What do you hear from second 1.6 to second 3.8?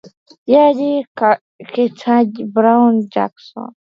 Ketanji Brown Jackson